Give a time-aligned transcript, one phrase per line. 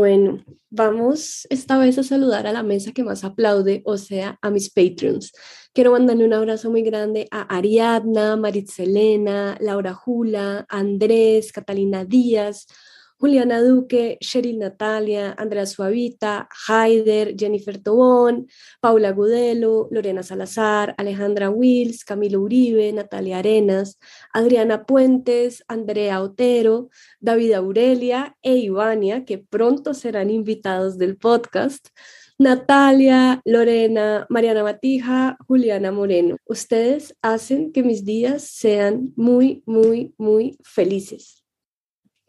[0.00, 4.48] Bueno, vamos esta vez a saludar a la mesa que más aplaude, o sea, a
[4.48, 5.30] mis Patreons.
[5.74, 12.66] Quiero mandarle un abrazo muy grande a Ariadna, Maritzelena, Laura Jula, Andrés, Catalina Díaz,
[13.20, 18.48] Juliana Duque, Cheryl Natalia, Andrea Suavita, Haider, Jennifer Tobón,
[18.80, 23.98] Paula Gudelo, Lorena Salazar, Alejandra Wills, Camilo Uribe, Natalia Arenas,
[24.32, 26.88] Adriana Puentes, Andrea Otero,
[27.20, 31.88] David Aurelia e Ivania, que pronto serán invitados del podcast.
[32.38, 36.38] Natalia, Lorena, Mariana Matija, Juliana Moreno.
[36.46, 41.44] Ustedes hacen que mis días sean muy, muy, muy felices.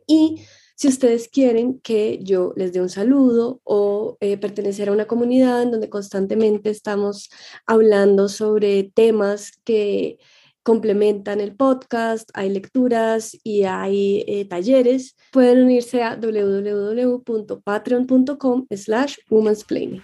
[0.05, 0.41] Y
[0.81, 5.61] si ustedes quieren que yo les dé un saludo o eh, pertenecer a una comunidad
[5.61, 7.29] en donde constantemente estamos
[7.67, 10.17] hablando sobre temas que
[10.63, 20.01] complementan el podcast, hay lecturas y hay eh, talleres, pueden unirse a www.patreon.com slash womansplaining.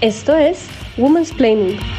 [0.00, 1.97] Esto es Woman's Planning.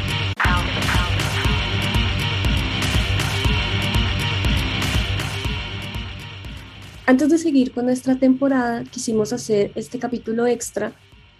[7.10, 10.92] Antes de seguir con nuestra temporada, quisimos hacer este capítulo extra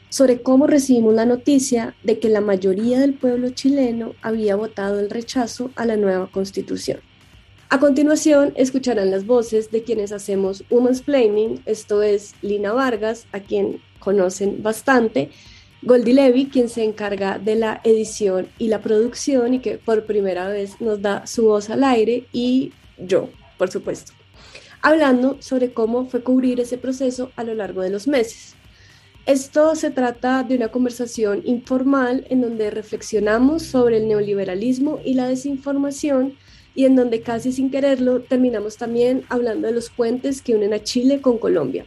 [0.09, 5.09] sobre cómo recibimos la noticia de que la mayoría del pueblo chileno había votado el
[5.09, 6.99] rechazo a la nueva constitución.
[7.69, 13.39] A continuación, escucharán las voces de quienes hacemos Women's Planning, esto es Lina Vargas, a
[13.39, 15.31] quien conocen bastante,
[15.83, 20.49] Goldie Levy, quien se encarga de la edición y la producción y que por primera
[20.49, 24.20] vez nos da su voz al aire, y yo, por supuesto
[24.83, 28.55] hablando sobre cómo fue cubrir ese proceso a lo largo de los meses.
[29.27, 35.29] Esto se trata de una conversación informal en donde reflexionamos sobre el neoliberalismo y la
[35.29, 36.35] desinformación
[36.75, 40.83] y en donde casi sin quererlo terminamos también hablando de los puentes que unen a
[40.83, 41.85] Chile con Colombia.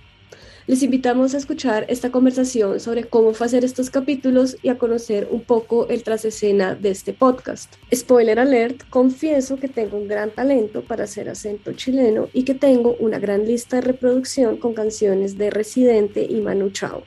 [0.65, 5.27] Les invitamos a escuchar esta conversación sobre cómo fue hacer estos capítulos y a conocer
[5.29, 7.73] un poco el trasescena de este podcast.
[7.93, 12.95] Spoiler alert, confieso que tengo un gran talento para hacer acento chileno y que tengo
[12.99, 17.03] una gran lista de reproducción con canciones de Residente y Manu Chao.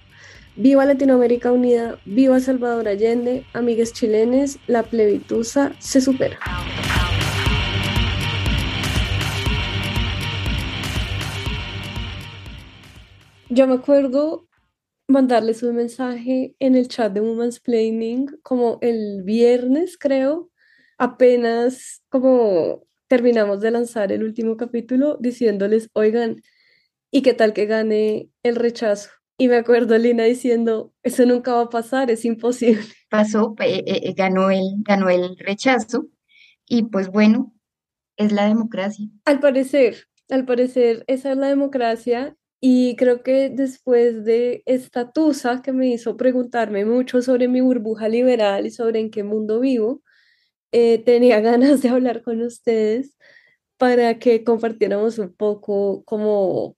[0.56, 6.38] Viva Latinoamérica Unida, viva Salvador Allende, amigues chilenes, la plebitusa se supera.
[13.48, 14.48] Yo me acuerdo
[15.06, 20.50] mandarles un mensaje en el chat de Women's Planning como el viernes, creo,
[20.98, 26.42] apenas como terminamos de lanzar el último capítulo, diciéndoles, oigan,
[27.12, 29.10] ¿y qué tal que gane el rechazo?
[29.38, 32.82] Y me acuerdo Lina diciendo, eso nunca va a pasar, es imposible.
[33.10, 36.08] Pasó, eh, eh, ganó, el, ganó el rechazo
[36.66, 37.54] y pues bueno,
[38.16, 39.06] es la democracia.
[39.24, 42.36] Al parecer, al parecer esa es la democracia
[42.68, 48.08] y creo que después de esta tusa que me hizo preguntarme mucho sobre mi burbuja
[48.08, 50.02] liberal y sobre en qué mundo vivo,
[50.72, 53.16] eh, tenía ganas de hablar con ustedes
[53.76, 56.76] para que compartiéramos un poco como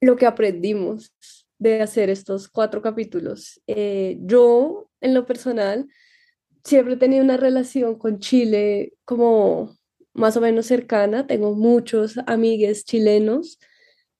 [0.00, 1.12] lo que aprendimos
[1.58, 3.60] de hacer estos cuatro capítulos.
[3.66, 5.86] Eh, yo, en lo personal,
[6.64, 9.76] siempre he tenido una relación con Chile como
[10.14, 11.26] más o menos cercana.
[11.26, 13.58] Tengo muchos amigues chilenos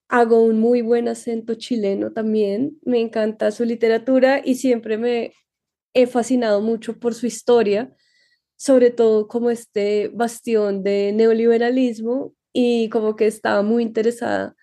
[0.08, 5.32] hago un muy buen acento chileno también, me encanta su literatura y siempre me
[5.94, 7.94] he fascinado mucho por su historia,
[8.56, 14.56] sobre todo como este bastión de neoliberalismo y como que estaba muy interesada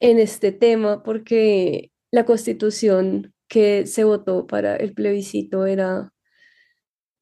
[0.00, 6.12] en este tema porque la constitución que se votó para el plebiscito era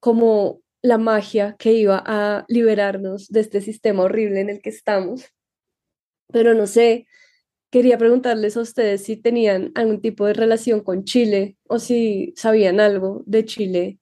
[0.00, 5.26] como la magia que iba a liberarnos de este sistema horrible en el que estamos.
[6.32, 7.06] Pero no sé,
[7.70, 12.80] Quería preguntarles a ustedes si tenían algún tipo de relación con Chile o si sabían
[12.80, 14.00] algo de Chile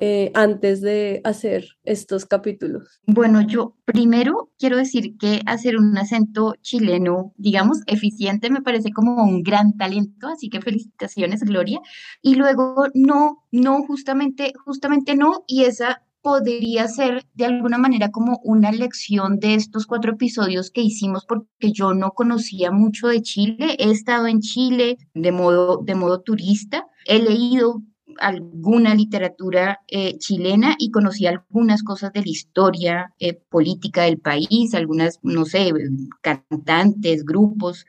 [0.00, 3.00] eh, antes de hacer estos capítulos.
[3.06, 9.24] Bueno, yo primero quiero decir que hacer un acento chileno, digamos, eficiente, me parece como
[9.24, 11.80] un gran talento, así que felicitaciones, Gloria.
[12.22, 18.40] Y luego, no, no, justamente, justamente no, y esa podría ser de alguna manera como
[18.44, 23.76] una lección de estos cuatro episodios que hicimos porque yo no conocía mucho de Chile,
[23.78, 27.82] he estado en Chile de modo, de modo turista, he leído
[28.18, 34.74] alguna literatura eh, chilena y conocí algunas cosas de la historia eh, política del país,
[34.74, 35.72] algunas, no sé,
[36.20, 37.86] cantantes, grupos,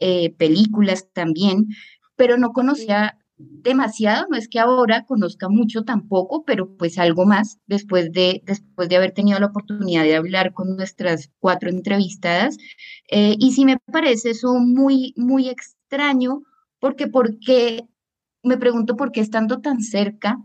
[0.00, 1.66] eh, películas también,
[2.16, 3.18] pero no conocía
[3.62, 8.88] demasiado, no es que ahora conozca mucho tampoco, pero pues algo más después de, después
[8.88, 12.56] de haber tenido la oportunidad de hablar con nuestras cuatro entrevistadas.
[13.10, 16.42] Eh, y sí me parece eso muy, muy extraño,
[16.78, 17.84] porque, porque
[18.42, 20.38] me pregunto por qué estando tan cerca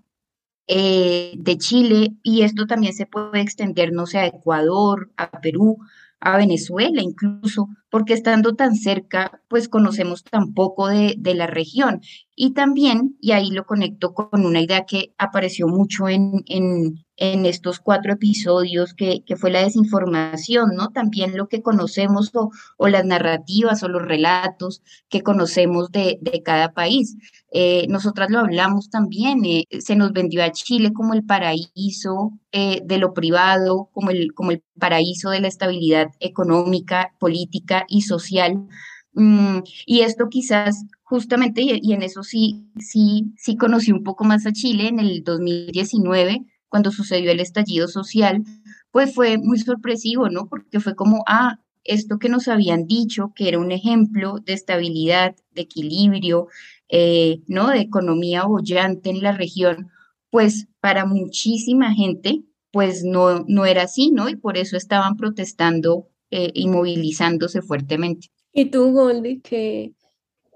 [0.68, 5.78] eh, de Chile, y esto también se puede extender, no sé, a Ecuador, a Perú,
[6.20, 12.02] a Venezuela incluso, porque estando tan cerca, pues conocemos tan poco de, de, la región.
[12.36, 17.80] Y también, y ahí lo conecto con una idea que apareció mucho en, en, estos
[17.80, 20.90] cuatro episodios, que, que, fue la desinformación, ¿no?
[20.90, 26.44] También lo que conocemos o, o las narrativas o los relatos que conocemos de, de
[26.44, 27.18] cada país.
[27.52, 32.82] Eh, nosotras lo hablamos también, eh, se nos vendió a Chile como el paraíso eh,
[32.84, 38.68] de lo privado, como el, como el paraíso de la estabilidad económica, política y social.
[39.14, 44.46] Mm, y esto quizás justamente, y, en eso sí, sí, sí conocí un poco más
[44.46, 48.44] a Chile en el 2019, cuando sucedió el estallido social,
[48.92, 50.48] pues fue muy sorpresivo, ¿no?
[50.48, 55.36] Porque fue como, ah, esto que nos habían dicho, que era un ejemplo de estabilidad,
[55.52, 56.48] de equilibrio,
[56.90, 57.70] eh, ¿no?
[57.70, 59.90] De economía bollante en la región,
[60.30, 64.30] pues para muchísima gente, pues no, no era así, ¿no?
[64.30, 68.28] Y por eso estaban protestando eh, y movilizándose fuertemente.
[68.54, 69.94] ¿Y tú, Goldie, qué,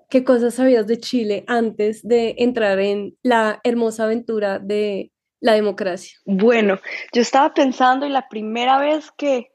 [0.10, 6.18] qué cosas sabías de Chile antes de entrar en la hermosa aventura de la democracia?
[6.26, 6.80] Bueno,
[7.14, 9.51] yo estaba pensando y la primera vez que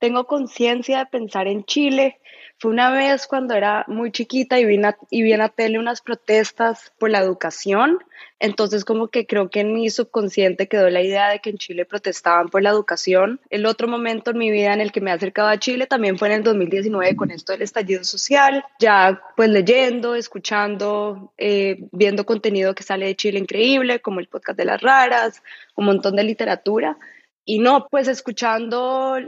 [0.00, 2.18] tengo conciencia de pensar en Chile
[2.60, 6.02] fue una vez cuando era muy chiquita y vi, y vi en la tele unas
[6.02, 7.98] protestas por la educación.
[8.38, 11.86] Entonces como que creo que en mi subconsciente quedó la idea de que en Chile
[11.86, 13.40] protestaban por la educación.
[13.48, 16.18] El otro momento en mi vida en el que me he acercado a Chile también
[16.18, 18.62] fue en el 2019 con esto del estallido social.
[18.78, 24.58] Ya pues leyendo, escuchando, eh, viendo contenido que sale de Chile increíble, como el podcast
[24.58, 25.42] de las raras,
[25.76, 26.98] un montón de literatura.
[27.46, 29.18] Y no, pues escuchando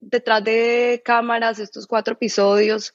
[0.00, 2.94] detrás de cámaras, estos cuatro episodios,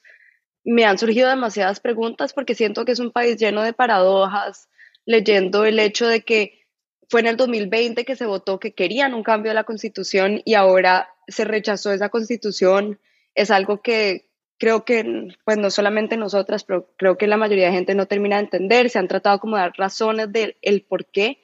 [0.64, 4.68] me han surgido demasiadas preguntas porque siento que es un país lleno de paradojas,
[5.04, 6.62] leyendo el hecho de que
[7.08, 10.54] fue en el 2020 que se votó que querían un cambio de la constitución y
[10.54, 13.00] ahora se rechazó esa constitución.
[13.34, 14.28] Es algo que
[14.58, 18.36] creo que, pues no solamente nosotras, pero creo que la mayoría de gente no termina
[18.36, 18.88] de entender.
[18.90, 21.42] Se han tratado como de dar razones del el por qué,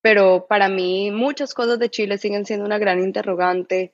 [0.00, 3.92] pero para mí muchas cosas de Chile siguen siendo una gran interrogante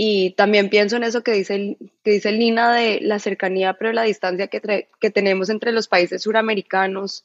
[0.00, 4.04] y también pienso en eso que dice, que dice Lina de la cercanía, pero la
[4.04, 7.24] distancia que, tenemos entre los países suramericanos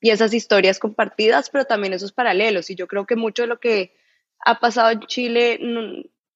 [0.00, 2.70] y esas historias compartidas, pero también esos paralelos.
[2.70, 3.92] Y yo creo que mucho de lo que
[4.38, 5.60] ha pasado en Chile,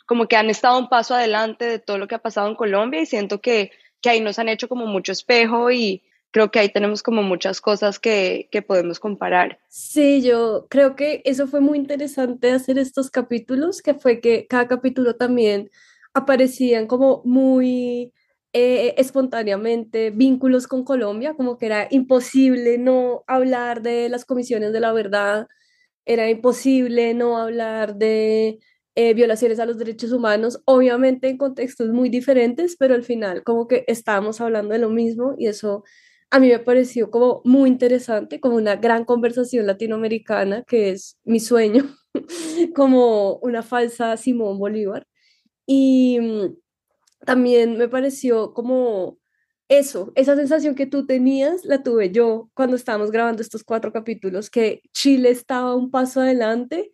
[0.05, 3.01] como que han estado un paso adelante de todo lo que ha pasado en Colombia
[3.01, 3.73] y siento que
[4.05, 7.99] ahí nos han hecho como mucho espejo y, creo que ahí tenemos como muchas cosas
[7.99, 9.59] que, que, podemos comparar.
[9.69, 14.69] Sí, yo creo que eso fue muy interesante hacer estos capítulos, que fue que cada
[14.69, 15.71] capítulo también
[16.15, 18.13] aparecían como muy
[18.53, 24.81] eh, espontáneamente vínculos con Colombia, como que era imposible no hablar de las comisiones de
[24.81, 25.49] la verdad,
[26.07, 28.59] era imposible no hablar de
[28.95, 33.69] eh, violaciones a los derechos humanos, obviamente en contextos muy diferentes, pero al final como
[33.69, 35.85] que estábamos hablando de lo mismo y eso
[36.31, 41.41] a mí me pareció como muy interesante, como una gran conversación latinoamericana, que es mi
[41.41, 41.85] sueño,
[42.75, 45.07] como una falsa Simón Bolívar.
[45.67, 46.57] Y mm,
[47.27, 49.19] también me pareció como
[49.69, 54.51] eso, esa sensación que tú tenías, la tuve yo cuando estábamos grabando estos cuatro capítulos,
[54.51, 56.91] que Chile estaba un paso adelante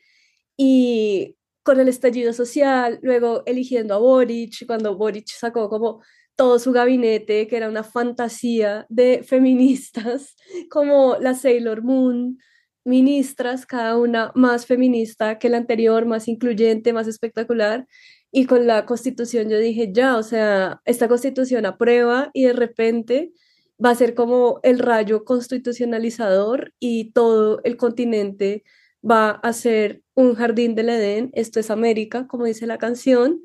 [0.57, 6.03] y con el estallido social, luego eligiendo a Boric, cuando Boric sacó como
[6.37, 10.37] todo su gabinete, que era una fantasía de feministas,
[10.71, 12.39] como la Sailor Moon,
[12.85, 17.87] ministras, cada una más feminista que la anterior, más incluyente, más espectacular.
[18.31, 23.33] Y con la constitución yo dije, ya, o sea, esta constitución aprueba y de repente
[23.83, 28.65] va a ser como el rayo constitucionalizador y todo el continente
[29.09, 31.31] va a ser un jardín del Edén.
[31.35, 33.41] Esto es América, como dice la canción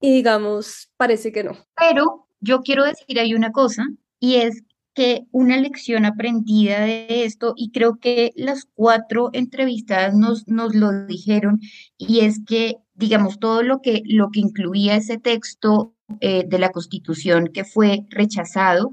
[0.00, 1.52] y digamos, parece que no.
[1.76, 3.86] Pero yo quiero decir ahí una cosa
[4.18, 4.62] y es
[4.94, 11.06] que una lección aprendida de esto, y creo que las cuatro entrevistadas nos, nos lo
[11.06, 11.60] dijeron,
[11.96, 16.70] y es que, digamos, todo lo que, lo que incluía ese texto eh, de la
[16.70, 18.90] Constitución que fue rechazado,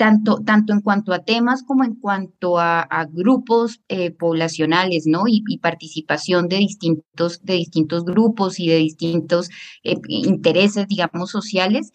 [0.00, 5.24] tanto, tanto en cuanto a temas como en cuanto a, grupos eh, poblacionales, ¿no?
[5.26, 9.50] Y, participación de distintos, de distintos grupos y de distintos
[9.84, 11.92] eh, intereses, digamos, sociales.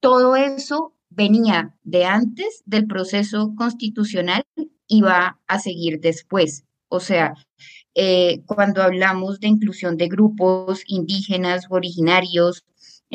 [0.00, 4.46] Todo eso venía de antes del proceso constitucional
[4.86, 6.64] iba a seguir después.
[6.88, 7.34] O sea,
[7.94, 12.64] eh, cuando hablamos de inclusión de grupos indígenas, originarios,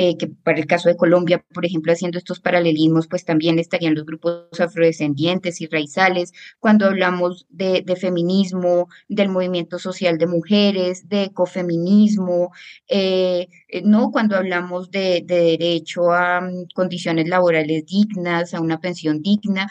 [0.01, 3.95] eh, que para el caso de Colombia, por ejemplo, haciendo estos paralelismos, pues también estarían
[3.95, 6.31] los grupos afrodescendientes y raizales.
[6.57, 12.53] Cuando hablamos de, feminismo, del movimiento social de mujeres, de ecofeminismo,
[12.87, 13.49] eh,
[13.83, 14.11] ¿no?
[14.11, 19.69] Cuando hablamos de, de derecho a mm, condiciones laborales dignas, a una pensión digna,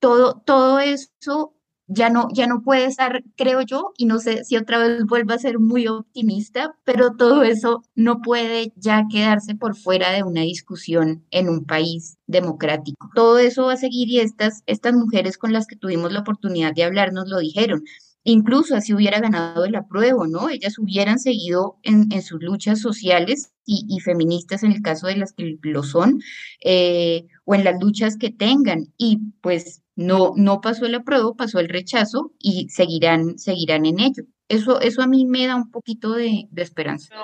[0.00, 1.54] todo, todo eso
[1.88, 5.34] ya no, ya no puede estar, creo yo, y no sé si otra vez vuelva
[5.34, 10.42] a ser muy optimista, pero todo eso no puede ya quedarse por fuera de una
[10.42, 13.10] discusión en un país democrático.
[13.14, 16.74] Todo eso va a seguir y estas, estas mujeres con las que tuvimos la oportunidad
[16.74, 17.82] de hablar nos lo dijeron.
[18.30, 20.50] Incluso así hubiera ganado el apruebo, ¿no?
[20.50, 25.56] Ellas hubieran seguido en, sus luchas sociales y, feministas en el caso de las que
[25.62, 26.20] lo son,
[26.62, 28.92] eh, o en las luchas que tengan.
[28.98, 34.24] Y pues no, no pasó el apruebo, pasó el rechazo y seguirán, seguirán en ello.
[34.46, 37.14] Eso, eso a mí me da un poquito de, esperanza.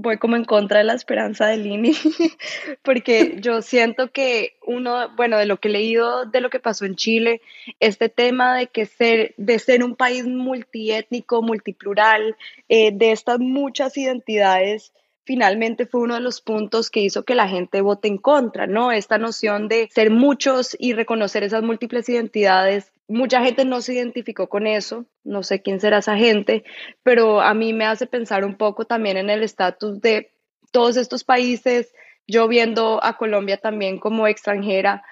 [0.00, 1.92] Voy como en contra de la esperanza de Lini,
[2.82, 6.84] porque yo siento que uno, bueno, de lo que he leído de lo que pasó
[6.84, 7.40] en Chile,
[7.80, 12.36] este tema de que ser, de ser un país multiétnico, multiplural,
[12.68, 14.92] eh, de estas muchas identidades,
[15.30, 18.90] finalmente fue uno de los puntos que hizo que la gente vote en contra, ¿no?
[18.90, 22.90] Esta noción de ser muchos y reconocer esas múltiples identidades.
[23.06, 26.64] Mucha gente no se identificó con eso, no sé quién será esa gente,
[27.04, 30.32] pero a mí me hace pensar un poco también en el estatus de
[30.72, 31.94] todos estos países,
[32.26, 35.04] yo viendo a Colombia también como extranjera,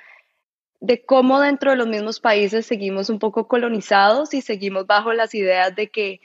[0.80, 5.32] de cómo dentro de los mismos países seguimos un poco colonizados y seguimos bajo las
[5.36, 6.20] ideas de que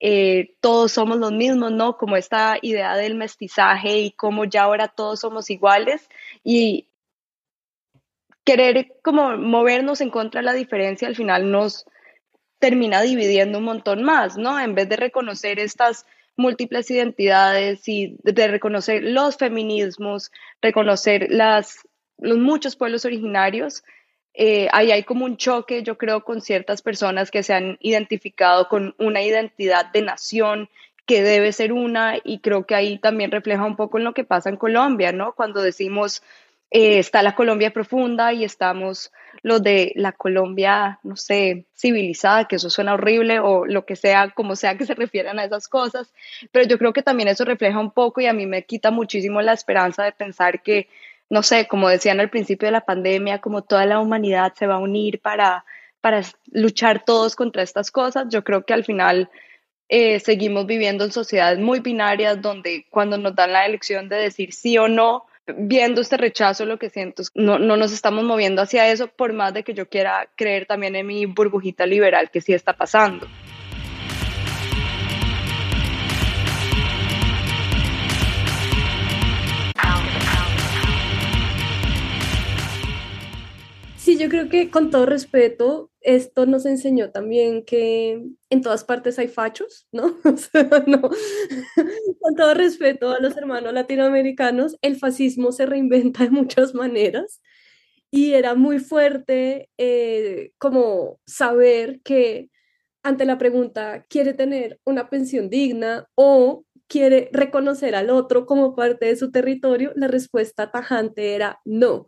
[0.00, 1.96] eh, todos somos los mismos, ¿no?
[1.96, 6.08] Como esta idea del mestizaje y cómo ya ahora todos somos iguales
[6.42, 6.88] y
[8.44, 11.86] querer como movernos en contra de la diferencia al final nos
[12.58, 14.58] termina dividiendo un montón más, ¿no?
[14.60, 21.78] En vez de reconocer estas múltiples identidades y de reconocer los feminismos, reconocer las,
[22.18, 23.84] los muchos pueblos originarios,
[24.34, 28.68] eh, ahí hay como un choque, yo creo, con ciertas personas que se han identificado
[28.68, 30.68] con una identidad de nación
[31.06, 34.24] que debe ser una y creo que ahí también refleja un poco en lo que
[34.24, 35.34] pasa en Colombia, ¿no?
[35.34, 36.22] Cuando decimos
[36.70, 39.12] eh, está la Colombia profunda y estamos
[39.42, 44.30] los de la Colombia, no sé, civilizada, que eso suena horrible o lo que sea,
[44.30, 46.12] como sea que se refieran a esas cosas,
[46.50, 49.40] pero yo creo que también eso refleja un poco y a mí me quita muchísimo
[49.40, 50.88] la esperanza de pensar que
[51.30, 54.74] no sé, como decían al principio de la pandemia, como toda la humanidad se va
[54.74, 55.64] a unir para,
[56.00, 58.26] para luchar todos contra estas cosas.
[58.30, 59.30] Yo creo que al final
[59.88, 64.52] eh, seguimos viviendo en sociedades muy binarias donde cuando nos dan la elección de decir
[64.52, 68.62] sí o no, viendo este rechazo, lo que siento es no, no nos estamos moviendo
[68.62, 72.40] hacia eso, por más de que yo quiera creer también en mi burbujita liberal que
[72.40, 73.26] sí está pasando.
[84.04, 89.18] Sí, yo creo que con todo respeto, esto nos enseñó también que en todas partes
[89.18, 90.18] hay fachos, ¿no?
[90.86, 91.00] no.
[92.20, 97.40] con todo respeto a los hermanos latinoamericanos, el fascismo se reinventa de muchas maneras
[98.10, 102.50] y era muy fuerte eh, como saber que
[103.02, 109.06] ante la pregunta, ¿quiere tener una pensión digna o quiere reconocer al otro como parte
[109.06, 109.92] de su territorio?
[109.96, 112.06] La respuesta tajante era no.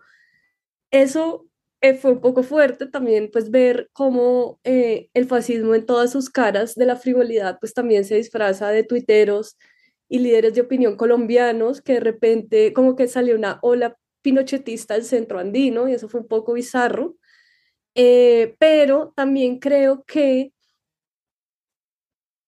[0.91, 1.47] Eso
[1.91, 6.31] eh, fue un poco fuerte también pues ver cómo eh, el fascismo en todas sus
[6.31, 9.57] caras de la frivolidad pues también se disfraza de tuiteros
[10.09, 15.05] y líderes de opinión colombianos que de repente como que salió una ola pinochetista del
[15.05, 17.17] centro andino y eso fue un poco bizarro,
[17.95, 20.53] eh, pero también creo que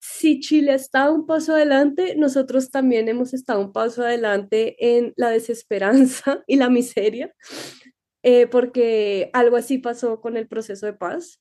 [0.00, 5.30] si Chile está un paso adelante, nosotros también hemos estado un paso adelante en la
[5.30, 7.32] desesperanza y la miseria.
[8.22, 11.40] Eh, porque algo así pasó con el proceso de paz.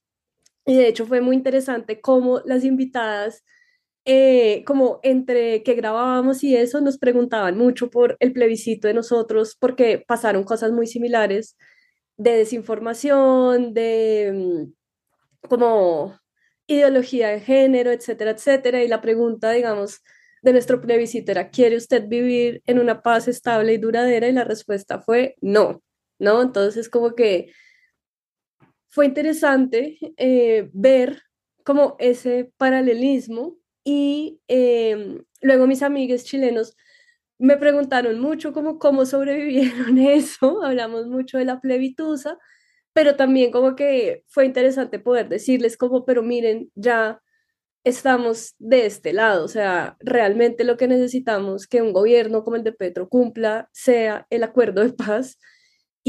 [0.66, 3.44] Y de hecho fue muy interesante cómo las invitadas,
[4.04, 9.56] eh, como entre que grabábamos y eso, nos preguntaban mucho por el plebiscito de nosotros,
[9.60, 11.56] porque pasaron cosas muy similares
[12.16, 16.18] de desinformación, de mm, como
[16.66, 18.82] ideología de género, etcétera, etcétera.
[18.84, 20.02] Y la pregunta, digamos,
[20.42, 24.28] de nuestro plebiscito era, ¿quiere usted vivir en una paz estable y duradera?
[24.28, 25.82] Y la respuesta fue no.
[26.18, 26.42] ¿No?
[26.42, 27.52] Entonces, como que
[28.88, 31.22] fue interesante eh, ver
[31.64, 36.76] como ese paralelismo y em, luego mis amigos chilenos
[37.38, 42.38] me preguntaron mucho como cómo sobrevivieron eso, hablamos mucho de la plebitusa,
[42.92, 47.20] pero también como que fue interesante poder decirles como, pero miren, ya
[47.84, 52.64] estamos de este lado, o sea, realmente lo que necesitamos que un gobierno como el
[52.64, 55.38] de Petro cumpla sea el acuerdo de paz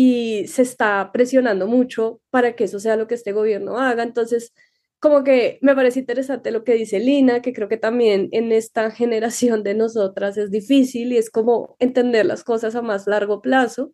[0.01, 4.01] y se está presionando mucho para que eso sea lo que este gobierno haga.
[4.03, 4.53] Entonces,
[5.01, 8.91] como que me parece interesante lo que dice Lina, que creo que también en esta
[9.01, 13.91] generación de nosotras es difícil y es como entender las cosas a más largo plazo.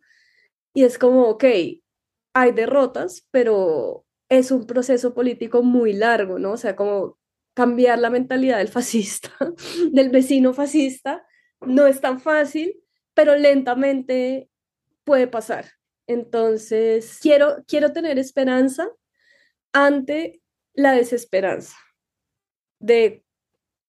[0.74, 1.44] Y es como, ok,
[2.34, 6.52] hay derrotas, pero es un proceso político muy largo, ¿no?
[6.52, 7.18] O sea, como
[7.52, 9.32] cambiar la mentalidad del fascista,
[9.90, 11.26] del vecino fascista,
[11.62, 12.76] no es tan fácil,
[13.12, 14.48] pero lentamente
[15.02, 15.66] puede pasar.
[16.06, 18.88] Entonces, quiero, quiero tener esperanza
[19.72, 20.40] ante
[20.74, 21.76] la desesperanza
[22.78, 23.25] de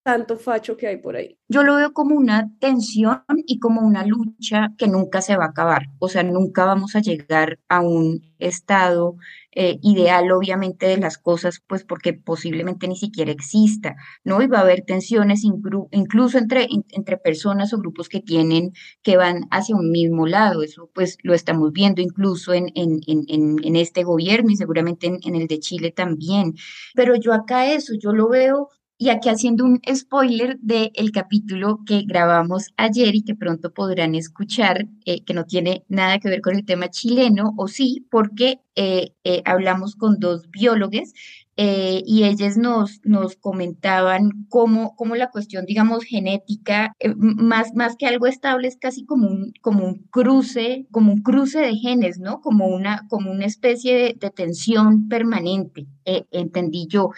[0.08, 1.38] tanto facho que hay por ahí.
[1.50, 5.50] Yo lo veo como una tensión y como una lucha que nunca se va a
[5.50, 5.88] acabar.
[6.00, 9.18] O sea, nunca vamos a llegar a un estado
[9.52, 14.42] eh, ideal, obviamente, de las cosas, pues porque posiblemente ni siquiera exista, ¿no?
[14.42, 18.72] Y va a haber tensiones incluso entre, entre personas o grupos que tienen,
[19.02, 20.64] que van hacia un mismo lado.
[20.64, 25.18] Eso, pues, lo estamos viendo incluso en, en, en, en este gobierno y seguramente en,
[25.24, 26.54] en el de Chile también.
[26.96, 31.80] Pero yo acá eso, yo lo veo y aquí haciendo un spoiler del el capítulo
[31.86, 36.42] que grabamos ayer y que pronto podrán escuchar, eh, que no tiene nada que ver
[36.42, 41.14] con el tema chileno, o sí, porque eh, eh, hablamos con dos biólogos
[41.60, 48.28] y ellas nos, nos comentaban cómo, cómo, la cuestión, digamos, genética, más, más que algo
[48.28, 52.42] estable, es casi como un, como un cruce, como un cruce de genes, ¿no?
[52.42, 57.10] Como una, como una especie de, de tensión permanente, entendí yo.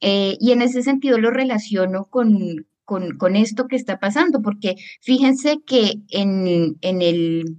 [0.00, 5.58] Eh, y en ese sentido lo relaciono con, con, esto que está pasando, porque fíjense
[5.66, 7.56] que en, en el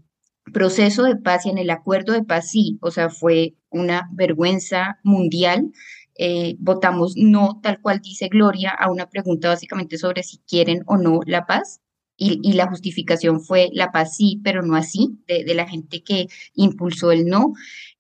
[0.53, 4.99] proceso de paz y en el acuerdo de paz, sí, o sea, fue una vergüenza
[5.03, 5.71] mundial.
[6.15, 10.97] Eh, votamos no, tal cual dice Gloria, a una pregunta básicamente sobre si quieren o
[10.97, 11.81] no la paz.
[12.19, 16.01] Y, y la justificación fue la paz sí, pero no así, de, de la gente
[16.01, 17.53] que impulsó el no.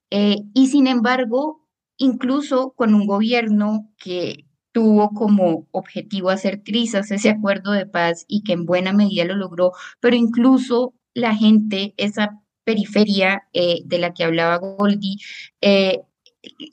[0.09, 1.66] Eh, y sin embargo,
[1.97, 8.43] incluso con un gobierno que tuvo como objetivo hacer trizas ese acuerdo de paz y
[8.43, 14.13] que en buena medida lo logró, pero incluso la gente, esa periferia eh, de la
[14.13, 15.17] que hablaba Goldie,
[15.61, 16.01] eh,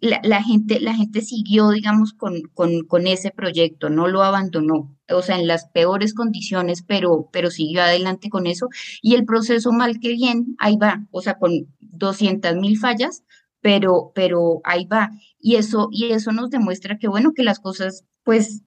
[0.01, 5.39] la, gente, la gente siguió, digamos, con, con, ese proyecto, no lo abandonó, o sea,
[5.39, 8.69] en las peores condiciones, pero, pero siguió adelante con eso.
[9.03, 13.25] Y el proceso, mal que bien, ahí va, o sea, con 200 mil fallas,
[13.65, 15.11] pero, pero ahí va.
[15.41, 18.63] Y eso, y eso nos demuestra que, bueno, que las cosas, pues,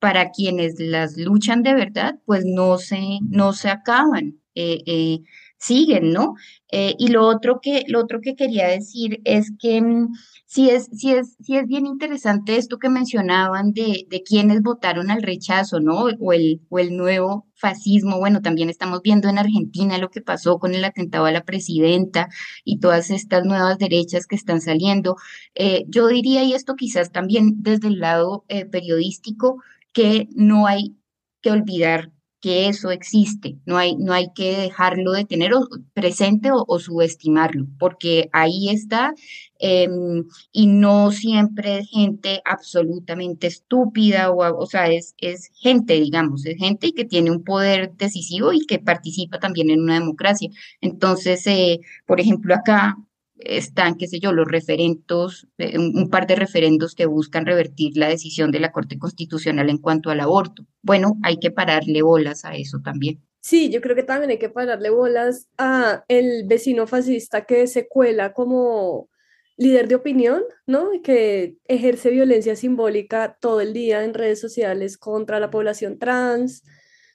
[0.00, 4.40] para quienes las luchan de verdad, pues no se, no se acaban.
[4.56, 5.20] Eh, eh,
[5.56, 6.34] siguen, ¿no?
[6.72, 10.08] Eh, y lo otro que, lo otro que quería decir es que mm,
[10.50, 15.08] sí es, sí es, sí es bien interesante esto que mencionaban de, de quienes votaron
[15.08, 16.06] al rechazo, ¿no?
[16.18, 18.18] O el, o el nuevo fascismo.
[18.18, 22.28] Bueno, también estamos viendo en Argentina lo que pasó con el atentado a la presidenta
[22.64, 25.14] y todas estas nuevas derechas que están saliendo.
[25.54, 30.96] Eh, yo diría, y esto quizás también desde el lado eh, periodístico, que no hay
[31.42, 32.10] que olvidar
[32.40, 35.52] que eso existe, no hay, no hay que dejarlo de tener
[35.92, 39.14] presente o, subestimarlo, porque ahí está
[39.58, 46.46] em, y no siempre es gente absolutamente estúpida, o, o sea, es, es gente, digamos,
[46.46, 50.48] es gente que tiene un poder decisivo y que participa también en una democracia.
[50.80, 52.96] Entonces, eh, por ejemplo, acá
[53.44, 58.08] están, qué sé yo, los referendos, eh, un, par de referendos que buscan revertir la
[58.08, 60.66] decisión de la Corte Constitucional en cuanto al aborto.
[60.82, 63.20] Bueno, hay que pararle bolas a eso también.
[63.40, 67.88] Sí, yo creo que también hay que pararle bolas a el vecino fascista que se
[67.88, 69.08] cuela como
[69.56, 70.90] líder de opinión, ¿no?
[71.02, 76.62] Que ejerce violencia simbólica todo el día en redes sociales contra la población trans,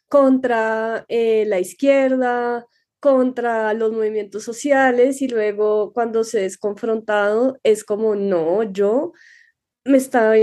[0.07, 2.67] contra eh, la izquierda,
[2.99, 9.13] contra los movimientos sociales y luego cuando se es confrontado es como, no, yo
[9.85, 10.33] me está,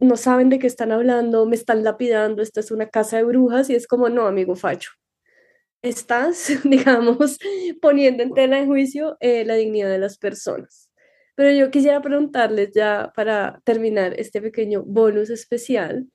[0.00, 3.70] no saben de qué están hablando, me están lapidando, esta es una casa de brujas
[3.70, 4.92] y es como, no, amigo Facho,
[5.82, 7.38] estás, digamos,
[7.80, 10.90] poniendo en tela de juicio eh, la dignidad de las personas.
[11.36, 16.06] Pero yo quisiera preguntarles ya para terminar este pequeño bonus especial,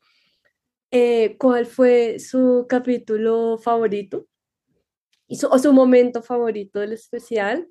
[0.92, 4.28] eh, ¿cuál fue su capítulo favorito?
[5.50, 7.68] O su momento favorito del especial.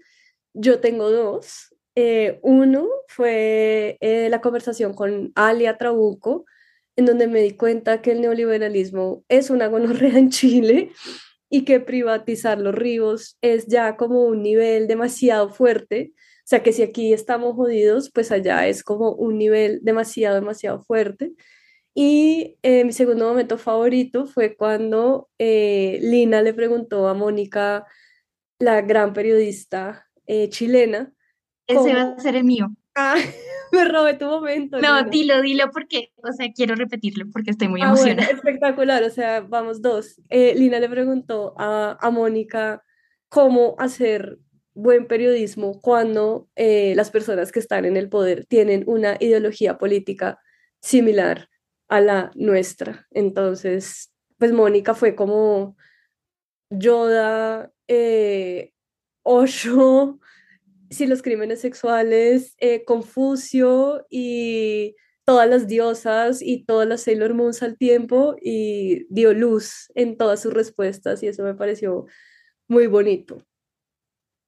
[0.52, 1.74] Yo tengo dos.
[1.96, 6.44] Eh, uno fue eh, la conversación con Alia Trabuco,
[6.96, 10.90] en donde me di cuenta que el neoliberalismo es una gonorrea en Chile
[11.50, 16.12] y que privatizar los ríos es ya como un nivel demasiado fuerte.
[16.16, 20.82] O sea, que si aquí estamos jodidos, pues allá es como un nivel demasiado, demasiado
[20.82, 21.32] fuerte.
[21.94, 27.86] Y eh, mi segundo momento favorito fue cuando eh, Lina le preguntó a Mónica,
[28.58, 31.12] la gran periodista eh, chilena.
[31.68, 32.66] Ese va a ser el mío.
[32.96, 33.14] Ah,
[33.72, 34.80] me robé tu momento.
[34.80, 38.28] No, dilo, dilo porque, o sea, quiero repetirlo porque estoy muy ah, emocionada.
[38.32, 40.20] espectacular, o sea, vamos dos.
[40.30, 42.82] Lina le preguntó a, a Mónica
[43.28, 44.38] cómo hacer
[44.74, 50.40] buen periodismo cuando las personas que están en el poder tienen una ideología política
[50.80, 51.48] similar
[51.88, 53.06] a la nuestra.
[53.10, 55.76] Entonces, pues Mónica fue como
[56.70, 58.72] Yoda, eh,
[59.22, 60.18] Osho,
[60.90, 67.62] si los crímenes sexuales, eh, Confucio y todas las diosas y todas las Sailor Moons
[67.62, 72.06] al tiempo y dio luz en todas sus respuestas y eso me pareció
[72.68, 73.42] muy bonito.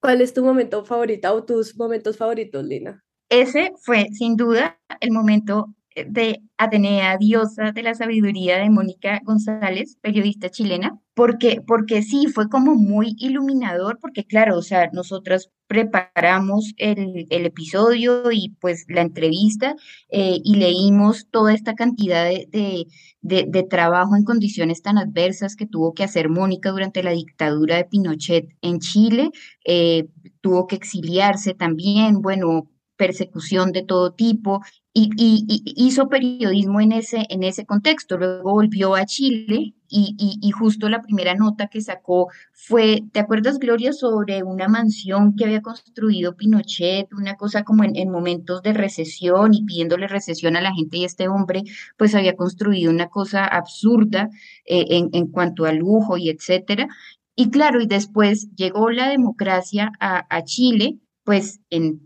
[0.01, 3.03] ¿Cuál es tu momento favorito o tus momentos favoritos, Lina?
[3.29, 5.75] Ese fue sin duda el momento
[6.07, 12.49] de Atenea, diosa de la sabiduría de Mónica González, periodista chilena, porque, porque sí, fue
[12.49, 19.75] como muy iluminador, porque claro, o sea, nosotras preparamos el, episodio y pues la entrevista
[20.11, 22.87] eh, y leímos toda esta cantidad de,
[23.23, 27.85] de, trabajo en condiciones tan adversas que tuvo que hacer Mónica durante la dictadura de
[27.85, 29.31] Pinochet en Chile,
[29.65, 30.07] eh,
[30.41, 34.63] tuvo que exiliarse también, bueno, persecución de todo tipo
[34.99, 35.45] y,
[35.77, 38.17] hizo periodismo en ese, en ese contexto.
[38.17, 43.93] Luego volvió a Chile y, justo la primera nota que sacó fue, ¿te acuerdas, Gloria,
[43.93, 49.65] sobre una mansión que había construido Pinochet, una cosa como en, momentos de recesión y
[49.65, 51.63] pidiéndole recesión a la gente y este hombre
[51.99, 54.31] pues había construido una cosa absurda
[54.65, 56.89] eh, en, en cuanto a lujo y etcétera.
[57.35, 62.06] Y claro, y después llegó la democracia a, a Chile, pues en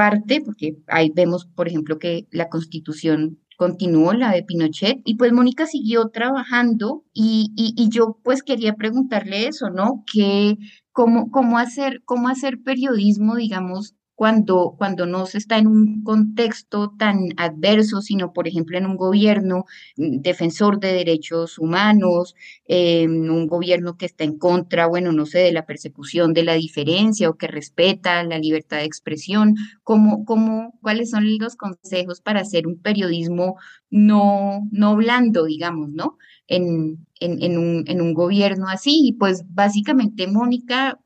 [0.00, 5.30] parte, porque ahí vemos, por ejemplo, que la constitución continuó, la de Pinochet, y pues
[5.34, 10.02] Mónica siguió trabajando y, y, yo pues quería preguntarle eso, ¿no?
[10.10, 10.56] Que,
[10.92, 16.92] cómo, cómo, hacer, cómo hacer periodismo, digamos, cuando, cuando no se está en un contexto
[16.98, 19.64] tan adverso, sino, por ejemplo, en un gobierno
[19.96, 22.34] mm, defensor de derechos humanos,
[22.66, 26.52] en un gobierno que está en contra, bueno, no sé, de la persecución de la
[26.52, 29.54] diferencia o que respeta la libertad de expresión,
[29.84, 33.56] ¿cómo, cómo, ¿cuáles son los consejos para hacer un periodismo
[33.88, 36.18] no, no blando, digamos, ¿no?
[36.46, 39.00] En, en, en, un, en un gobierno así.
[39.02, 40.98] Y pues básicamente Mónica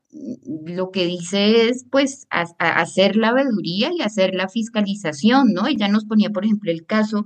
[0.65, 5.67] lo que dice es pues hacer la veeduría y hacer la fiscalización, ¿no?
[5.67, 7.25] Ella nos ponía, por ejemplo, el caso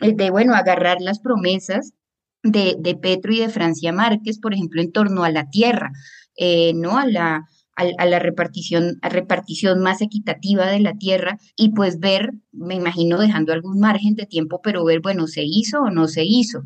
[0.00, 1.92] eh, de, bueno, agarrar las promesas
[2.42, 5.90] de, de Petro y de Francia Márquez, por ejemplo, en torno a la tierra,
[6.36, 6.98] eh, ¿no?
[6.98, 7.44] A la,
[7.76, 13.18] a, la repartición, a repartición más equitativa de la tierra y pues ver, me imagino
[13.18, 16.62] dejando algún margen de tiempo, pero ver, bueno, ¿se hizo o no se hizo?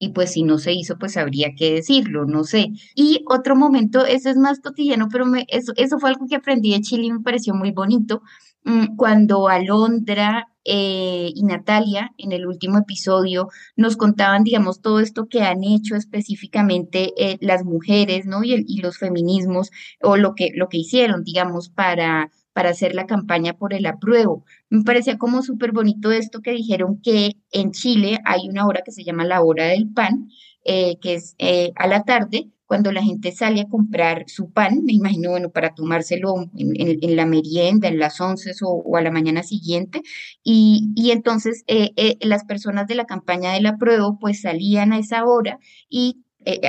[0.00, 2.70] Y pues si no se hizo, pues habría que decirlo, no sé.
[2.96, 6.72] Y otro momento, eso es más cotidiano, pero me, eso, eso fue algo que aprendí
[6.72, 8.22] de Chile y me pareció muy bonito,
[8.64, 15.28] mm, cuando Alondra eh, y Natalia en el último episodio nos contaban, digamos, todo esto
[15.28, 18.42] que han hecho específicamente eh, las mujeres, ¿no?
[18.42, 19.70] Y, y los feminismos,
[20.02, 24.44] o lo que, lo que hicieron, digamos, para para hacer la campaña por el apruebo.
[24.70, 28.92] Me parecía como súper bonito esto que dijeron que en Chile hay una hora que
[28.92, 30.28] se llama la hora del pan,
[30.64, 34.84] eh, que es eh, a la tarde, cuando la gente sale a comprar su pan,
[34.84, 39.42] me imagino, bueno, para tomárselo en, la merienda, en las once o, a la mañana
[39.42, 40.02] siguiente,
[40.44, 45.24] y, y entonces eh, las personas de la campaña del apruebo pues salían a esa
[45.24, 46.22] hora y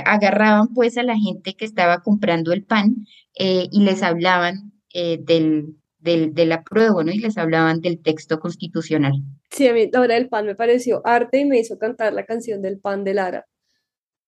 [0.06, 6.34] agarraban pues a la gente que estaba comprando el pan y les hablaban del, del,
[6.34, 7.12] de la prueba, ¿no?
[7.12, 9.14] Y les hablaban del texto constitucional.
[9.50, 12.26] Sí, a mí la hora del pan me pareció arte y me hizo cantar la
[12.26, 13.48] canción del pan de Lara.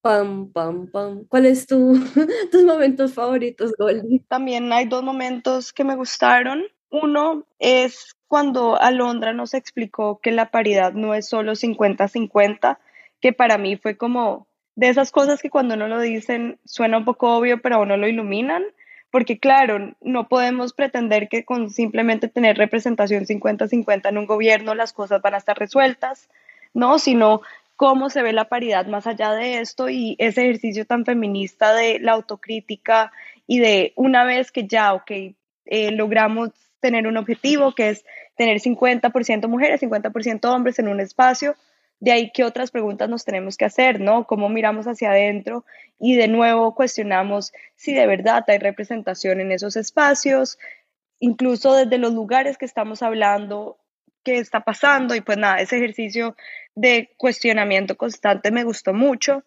[0.02, 1.26] Pam, pam, pam.
[1.28, 1.94] ¿Cuáles tu,
[2.52, 4.24] tus momentos favoritos, Goldie?
[4.28, 6.64] También hay dos momentos que me gustaron.
[6.90, 12.80] Uno es cuando Alondra nos explicó que la paridad no es solo 50-50,
[13.22, 17.06] que para mí fue como de esas cosas que cuando uno lo dicen suena un
[17.06, 18.64] poco obvio, pero a uno lo iluminan
[19.14, 24.92] porque claro, no podemos pretender que con simplemente tener representación 50-50 en un gobierno las
[24.92, 26.30] cosas van a estar resueltas,
[26.74, 26.98] ¿no?
[26.98, 27.42] Sino
[27.76, 32.00] cómo se ve la paridad más allá de esto y ese ejercicio tan feminista de
[32.00, 33.12] la autocrítica
[33.46, 36.50] y de una vez que ya, ok, eh, logramos
[36.80, 41.54] tener un objetivo que es tener 50% mujeres, 50% hombres en un espacio,
[42.00, 44.26] de ahí qué otras preguntas nos tenemos que hacer, ¿no?
[44.28, 45.66] ¿Cómo miramos hacia adentro?
[46.00, 50.58] Y de nuevo cuestionamos si de verdad hay representación en esos espacios,
[51.20, 53.78] incluso desde los lugares que estamos hablando,
[54.24, 55.16] qué está pasando.
[55.16, 56.36] Y pues nada, ese ejercicio
[56.76, 59.44] de cuestionamiento constante me gustó mucho.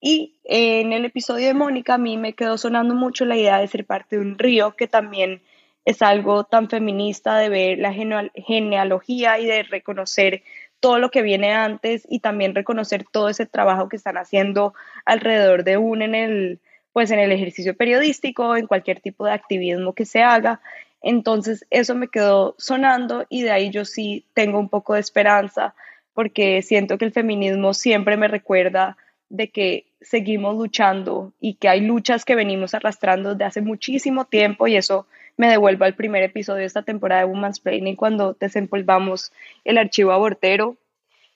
[0.00, 3.68] Y en el episodio de Mónica a mí me quedó sonando mucho la idea de
[3.68, 5.42] ser parte de un río, que también
[5.84, 10.42] es algo tan feminista de ver la genealogía y de reconocer
[10.80, 15.64] todo lo que viene antes y también reconocer todo ese trabajo que están haciendo alrededor
[15.64, 16.60] de uno en el
[16.92, 20.60] pues en el ejercicio periodístico, en cualquier tipo de activismo que se haga.
[21.02, 25.74] Entonces eso me quedó sonando y de ahí yo sí tengo un poco de esperanza
[26.14, 28.96] porque siento que el feminismo siempre me recuerda
[29.28, 34.66] de que seguimos luchando y que hay luchas que venimos arrastrando desde hace muchísimo tiempo
[34.66, 35.06] y eso
[35.40, 39.32] me devuelvo al primer episodio de esta temporada de Woman's Planning cuando desempolvamos
[39.64, 40.76] el archivo abortero.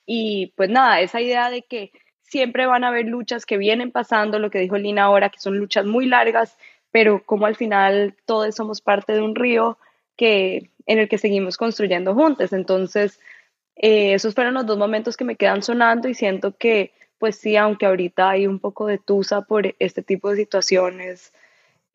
[0.05, 1.91] Y pues nada, esa idea de que
[2.21, 5.57] siempre van a haber luchas que vienen pasando, lo que dijo Lina ahora, que son
[5.57, 6.59] luchas muy largas,
[6.91, 9.79] pero como al final todos somos parte de un río
[10.17, 12.53] que, en el que seguimos construyendo juntos.
[12.53, 13.19] Entonces,
[13.75, 17.57] eh, esos fueron los dos momentos que me quedan sonando y siento que, pues sí,
[17.57, 21.33] aunque ahorita hay un poco de tusa por este tipo de situaciones,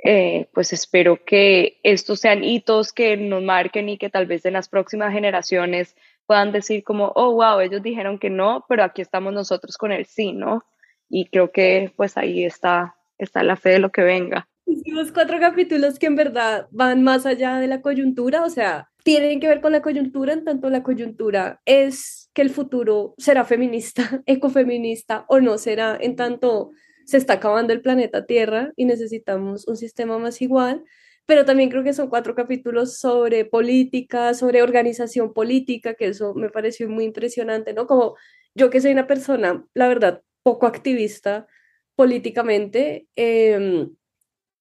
[0.04, 4.54] eh, pues espero que estos sean hitos que nos marquen y que tal vez en
[4.54, 9.34] las próximas generaciones puedan decir como, oh, wow, ellos dijeron que no, pero aquí estamos
[9.34, 10.64] nosotros con el sí, ¿no?
[11.10, 14.48] Y creo que pues ahí está, está la fe de lo que venga.
[14.66, 19.40] Hicimos cuatro capítulos que en verdad van más allá de la coyuntura, o sea, tienen
[19.40, 24.22] que ver con la coyuntura, en tanto la coyuntura es que el futuro será feminista,
[24.28, 26.72] ecofeminista o no será, en tanto
[27.10, 30.84] se está acabando el planeta Tierra y necesitamos un sistema más igual,
[31.26, 36.50] pero también creo que son cuatro capítulos sobre política, sobre organización política, que eso me
[36.50, 37.88] pareció muy impresionante, ¿no?
[37.88, 38.16] Como
[38.56, 41.48] yo que soy una persona, la verdad, poco activista
[41.96, 43.96] políticamente, em,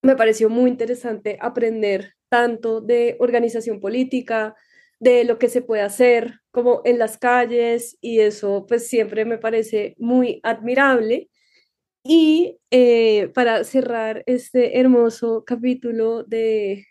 [0.03, 4.55] me pareció muy interesante aprender tanto de organización política,
[5.01, 9.39] de lo que se puede hacer como en las calles y eso pues siempre me
[9.39, 11.31] parece muy admirable.
[12.11, 16.87] Y eh, para cerrar este hermoso capítulo de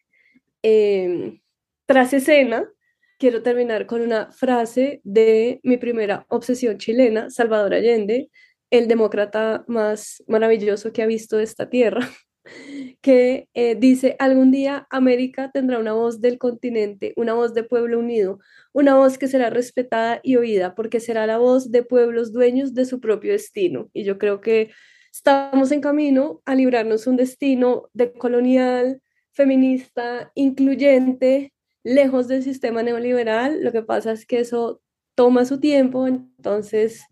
[0.61, 1.41] eh,
[1.87, 2.69] Tras escena,
[3.17, 8.29] quiero terminar con una frase de mi primera obsesión chilena, Salvador Allende,
[8.69, 12.07] el demócrata más maravilloso que ha visto esta tierra,
[13.01, 17.97] que eh, dice, algún día América tendrá una voz del continente, una voz de pueblo
[17.97, 18.37] unido,
[18.71, 22.85] una voz que será respetada y oída, porque será la voz de pueblos dueños de
[22.85, 23.89] su propio destino.
[23.93, 24.69] Y yo creo que
[25.11, 33.63] estamos en camino a librarnos un destino decolonial, feminista, incluyente, lejos del sistema neoliberal.
[33.63, 34.81] Lo que pasa es que eso
[35.15, 37.03] toma su tiempo, entonces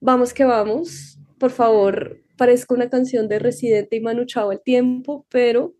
[0.00, 1.18] vamos que vamos.
[1.38, 5.74] Por favor, parezca una canción de Residente y Manu Chao el tiempo, pero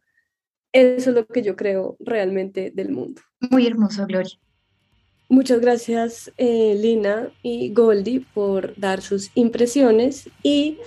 [0.73, 3.23] eso es lo que yo creo realmente del mundo.
[3.51, 4.39] Muy hermoso, Gloria.
[5.29, 10.79] Muchas gracias, eh, Lina y Goldie, por dar sus impresiones y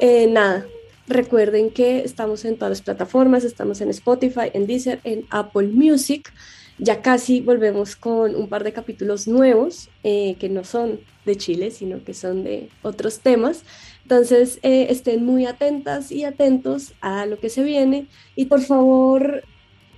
[0.00, 0.66] eh, nada,
[1.06, 6.32] recuerden que estamos en todas las plataformas, estamos en Spotify, en Deezer, en Apple Music.
[6.78, 11.70] Ya casi volvemos con un par de capítulos nuevos eh, que no son de Chile,
[11.70, 13.64] sino que son de otros temas.
[14.02, 18.06] Entonces, eh, estén muy atentas y atentos a lo que se viene.
[18.36, 19.42] Y por favor,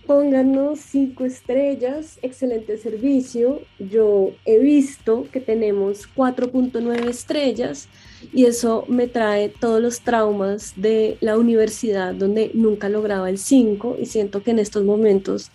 [0.07, 3.61] pónganos cinco estrellas, excelente servicio.
[3.79, 7.89] Yo he visto que tenemos 4.9 estrellas
[8.33, 13.97] y eso me trae todos los traumas de la universidad donde nunca lograba el 5
[14.01, 15.51] y siento que en estos momentos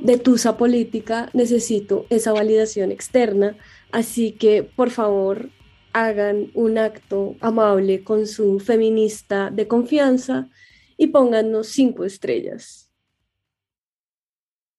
[0.00, 3.56] de tusa política necesito esa validación externa.
[3.92, 5.50] Así que por favor
[5.92, 10.48] hagan un acto amable con su feminista de confianza
[10.96, 12.89] y pónganos cinco estrellas.